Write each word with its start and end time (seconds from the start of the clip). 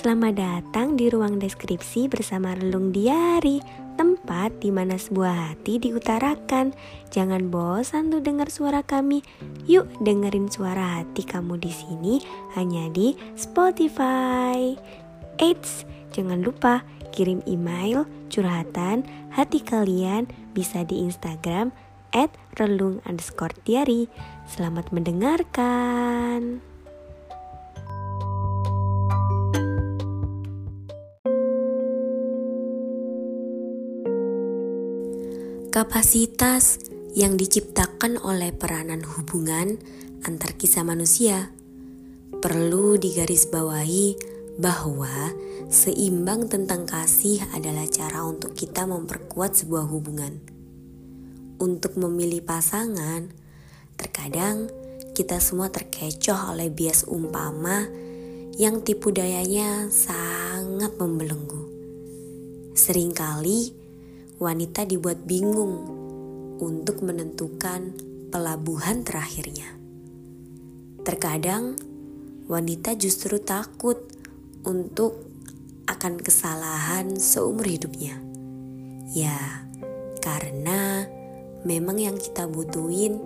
Selamat 0.00 0.32
datang 0.32 0.96
di 0.96 1.12
ruang 1.12 1.36
deskripsi 1.36 2.08
bersama 2.08 2.56
Relung 2.56 2.88
Diari, 2.88 3.60
tempat 4.00 4.48
di 4.64 4.72
mana 4.72 4.96
sebuah 4.96 5.52
hati 5.52 5.76
diutarakan. 5.76 6.72
Jangan 7.12 7.52
bosan 7.52 8.08
tuh 8.08 8.24
dengar 8.24 8.48
suara 8.48 8.80
kami. 8.80 9.20
Yuk 9.68 9.84
dengerin 10.00 10.48
suara 10.48 11.04
hati 11.04 11.20
kamu 11.20 11.60
di 11.60 11.68
sini 11.68 12.16
hanya 12.56 12.88
di 12.88 13.12
Spotify. 13.36 14.72
Eits, 15.36 15.84
jangan 16.16 16.48
lupa 16.48 16.80
kirim 17.12 17.44
email 17.44 18.08
curhatan 18.32 19.04
hati 19.36 19.60
kalian 19.60 20.32
bisa 20.56 20.80
di 20.80 21.04
Instagram 21.04 21.76
at 22.16 22.32
relung 22.56 23.04
underscore 23.04 23.52
diary. 23.68 24.08
Selamat 24.48 24.96
mendengarkan. 24.96 26.69
Kapasitas 35.70 36.82
yang 37.14 37.38
diciptakan 37.38 38.18
oleh 38.26 38.50
peranan 38.50 39.06
hubungan 39.06 39.78
antar 40.26 40.58
kisah 40.58 40.82
manusia 40.82 41.54
perlu 42.42 42.98
digarisbawahi 42.98 44.18
bahwa 44.58 45.30
seimbang 45.70 46.50
tentang 46.50 46.90
kasih 46.90 47.46
adalah 47.54 47.86
cara 47.86 48.26
untuk 48.26 48.58
kita 48.58 48.82
memperkuat 48.82 49.62
sebuah 49.62 49.86
hubungan. 49.86 50.42
Untuk 51.62 51.94
memilih 52.02 52.42
pasangan, 52.42 53.30
terkadang 53.94 54.66
kita 55.14 55.38
semua 55.38 55.70
terkecoh 55.70 56.50
oleh 56.50 56.66
bias 56.66 57.06
umpama 57.06 57.86
yang 58.58 58.82
tipu 58.82 59.14
dayanya 59.14 59.86
sangat 59.86 60.98
membelenggu. 60.98 61.62
Seringkali 62.74 63.79
wanita 64.40 64.88
dibuat 64.88 65.28
bingung 65.28 65.84
untuk 66.56 67.04
menentukan 67.04 67.92
pelabuhan 68.32 69.04
terakhirnya. 69.04 69.68
Terkadang 71.04 71.76
wanita 72.48 72.96
justru 72.96 73.36
takut 73.36 74.00
untuk 74.64 75.28
akan 75.84 76.24
kesalahan 76.24 77.20
seumur 77.20 77.68
hidupnya. 77.68 78.16
Ya, 79.12 79.68
karena 80.24 81.04
memang 81.68 82.00
yang 82.00 82.16
kita 82.16 82.48
butuhin 82.48 83.20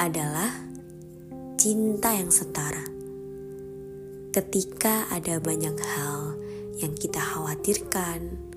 adalah 0.00 0.48
cinta 1.60 2.16
yang 2.16 2.32
setara. 2.32 2.88
Ketika 4.32 5.12
ada 5.12 5.36
banyak 5.44 5.76
hal 5.76 6.40
yang 6.80 6.96
kita 6.96 7.20
khawatirkan, 7.20 8.55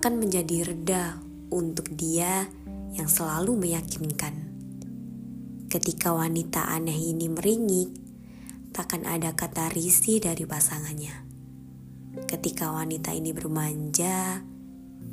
akan 0.00 0.16
menjadi 0.16 0.64
reda 0.64 1.20
untuk 1.52 1.92
dia 1.92 2.48
yang 2.96 3.04
selalu 3.04 3.52
meyakinkan. 3.68 4.32
Ketika 5.68 6.16
wanita 6.16 6.72
aneh 6.72 6.96
ini 6.96 7.28
meringik, 7.28 7.92
takkan 8.72 9.04
ada 9.04 9.36
kata 9.36 9.68
risih 9.68 10.24
dari 10.24 10.48
pasangannya. 10.48 11.12
Ketika 12.24 12.72
wanita 12.72 13.12
ini 13.12 13.36
bermanja, 13.36 14.40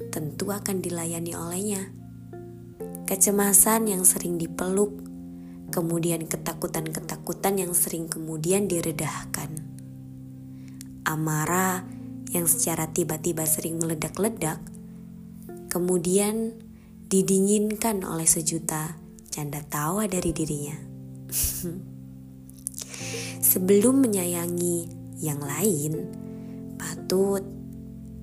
tentu 0.07 0.55
akan 0.55 0.79
dilayani 0.79 1.35
olehnya. 1.35 1.91
Kecemasan 3.11 3.91
yang 3.91 4.07
sering 4.07 4.39
dipeluk, 4.39 5.03
kemudian 5.67 6.31
ketakutan-ketakutan 6.31 7.59
yang 7.59 7.75
sering 7.75 8.07
kemudian 8.07 8.71
diredahkan. 8.71 9.51
Amarah 11.03 11.83
yang 12.31 12.47
secara 12.47 12.87
tiba-tiba 12.87 13.43
sering 13.43 13.83
meledak-ledak, 13.83 14.76
kemudian 15.77 16.57
didinginkan 17.05 18.01
oleh 18.01 18.25
sejuta 18.25 18.97
canda 19.29 19.61
tawa 19.61 20.09
dari 20.09 20.33
dirinya. 20.33 20.73
Sebelum 23.53 24.01
menyayangi 24.01 24.89
yang 25.21 25.37
lain, 25.37 25.93
patut 26.81 27.45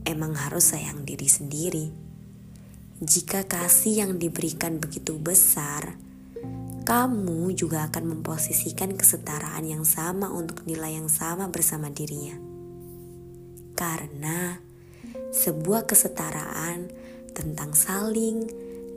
emang 0.03 0.35
harus 0.35 0.75
sayang 0.75 1.07
diri 1.07 1.31
sendiri. 1.31 1.87
Jika 2.99 3.47
kasih 3.47 4.03
yang 4.03 4.13
diberikan 4.19 4.83
begitu 4.83 5.15
besar, 5.23 5.95
kamu 6.83 7.55
juga 7.55 7.87
akan 7.87 8.19
memposisikan 8.19 8.99
kesetaraan 8.99 9.63
yang 9.63 9.87
sama 9.87 10.27
untuk 10.35 10.67
nilai 10.67 10.99
yang 10.99 11.07
sama 11.07 11.47
bersama 11.55 11.87
dirinya. 11.87 12.35
Karena 13.79 14.59
sebuah 15.31 15.87
kesetaraan 15.87 17.04
tentang 17.35 17.75
saling 17.75 18.47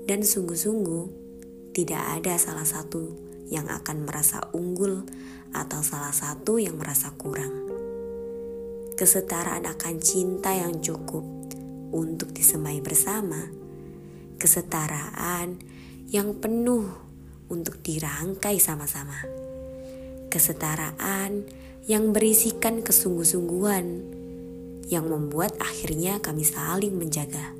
dan 0.08 0.24
sungguh-sungguh 0.24 1.28
tidak 1.76 2.22
ada 2.22 2.40
salah 2.40 2.64
satu 2.66 3.12
yang 3.52 3.68
akan 3.68 4.08
merasa 4.08 4.40
unggul 4.56 5.04
atau 5.52 5.82
salah 5.84 6.14
satu 6.14 6.62
yang 6.62 6.80
merasa 6.80 7.12
kurang. 7.18 7.68
Kesetaraan 8.98 9.66
akan 9.70 9.96
cinta 10.02 10.58
yang 10.58 10.82
cukup 10.82 11.22
untuk 11.94 12.34
disemai 12.34 12.82
bersama. 12.82 13.46
Kesetaraan 14.42 15.62
yang 16.10 16.38
penuh 16.38 16.88
untuk 17.48 17.80
dirangkai 17.84 18.58
sama-sama. 18.58 19.22
Kesetaraan 20.28 21.48
yang 21.88 22.12
berisikan 22.12 22.84
kesungguh-sungguhan 22.84 24.18
yang 24.88 25.08
membuat 25.08 25.56
akhirnya 25.60 26.20
kami 26.20 26.44
saling 26.48 26.96
menjaga, 26.96 27.56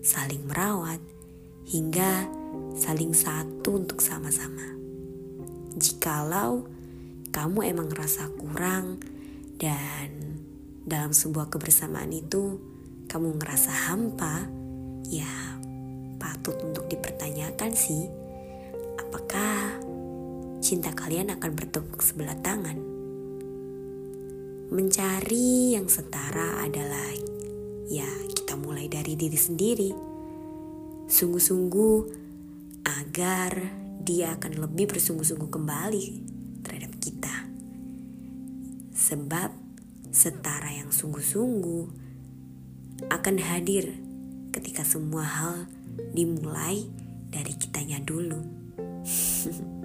saling 0.00 0.44
merawat, 0.48 1.00
hingga 1.68 2.26
saling 2.76 3.12
satu 3.12 3.80
untuk 3.80 4.00
sama-sama. 4.00 4.74
Jikalau 5.76 6.66
kamu 7.30 7.70
emang 7.70 7.88
rasa 7.94 8.26
kurang 8.34 8.98
dan 9.60 10.40
dalam 10.82 11.14
sebuah 11.14 11.52
kebersamaan 11.52 12.10
itu 12.10 12.58
kamu 13.06 13.38
ngerasa 13.38 13.70
hampa, 13.90 14.48
ya 15.06 15.30
patut 16.18 16.58
untuk 16.64 16.90
dipertanyakan 16.90 17.70
sih, 17.76 18.08
apakah 18.98 19.78
cinta 20.64 20.90
kalian 20.96 21.30
akan 21.36 21.50
bertepuk 21.54 22.02
sebelah 22.02 22.38
tangan? 22.40 22.78
Mencari 24.70 25.74
yang 25.74 25.90
setara 25.90 26.62
adalah 26.62 27.10
ya 27.90 28.06
kita 28.30 28.54
mulai 28.54 28.86
dari 28.86 29.18
diri 29.18 29.34
sendiri. 29.34 29.90
Sungguh-sungguh 31.10 31.96
agar 32.86 33.52
dia 34.06 34.38
akan 34.38 34.62
lebih 34.62 34.94
bersungguh-sungguh 34.94 35.50
kembali 35.50 36.06
terhadap 36.62 36.94
kita. 37.02 37.50
Sebab 38.94 39.50
setara 40.14 40.70
yang 40.70 40.94
sungguh-sungguh 40.94 41.84
akan 43.10 43.36
hadir 43.42 43.98
ketika 44.54 44.86
semua 44.86 45.26
hal 45.26 45.66
dimulai 46.14 46.86
dari 47.34 47.58
kitanya 47.58 47.98
dulu. 47.98 48.38